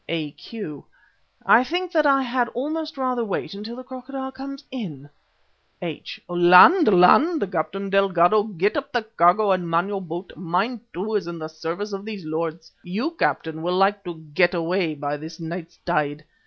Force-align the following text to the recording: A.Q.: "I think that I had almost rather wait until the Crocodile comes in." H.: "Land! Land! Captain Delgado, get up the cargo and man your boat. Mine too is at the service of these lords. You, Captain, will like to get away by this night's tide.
A.Q.: 0.09 0.83
"I 1.45 1.63
think 1.63 1.91
that 1.91 2.07
I 2.07 2.23
had 2.23 2.47
almost 2.55 2.97
rather 2.97 3.23
wait 3.23 3.53
until 3.53 3.75
the 3.75 3.83
Crocodile 3.83 4.31
comes 4.31 4.63
in." 4.71 5.11
H.: 5.79 6.19
"Land! 6.27 6.87
Land! 6.87 7.47
Captain 7.51 7.87
Delgado, 7.87 8.41
get 8.41 8.75
up 8.75 8.91
the 8.91 9.03
cargo 9.03 9.51
and 9.51 9.69
man 9.69 9.87
your 9.89 10.01
boat. 10.01 10.33
Mine 10.35 10.81
too 10.91 11.13
is 11.13 11.27
at 11.27 11.37
the 11.37 11.47
service 11.47 11.93
of 11.93 12.03
these 12.03 12.25
lords. 12.25 12.71
You, 12.81 13.11
Captain, 13.11 13.61
will 13.61 13.77
like 13.77 14.03
to 14.05 14.15
get 14.33 14.55
away 14.55 14.95
by 14.95 15.17
this 15.17 15.39
night's 15.39 15.77
tide. 15.85 16.23